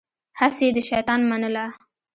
هسې 0.39 0.63
يې 0.67 0.71
د 0.75 0.77
شيطان 0.89 1.21
منله. 1.29 1.65